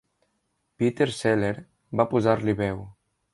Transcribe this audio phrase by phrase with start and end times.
[0.81, 1.51] Peter Seller
[2.01, 2.83] va posar-li veu.